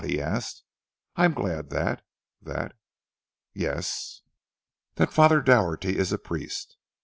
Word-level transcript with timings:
he 0.03 0.19
asked. 0.19 0.63
"I 1.15 1.25
am 1.25 1.35
glad 1.35 1.69
that 1.69 2.01
that" 2.41 2.75
"Yes?" 3.53 4.23
"That 4.95 5.13
Father 5.13 5.41
Doherty 5.43 5.95
is 5.95 6.11
a 6.11 6.17
priest." 6.17 6.75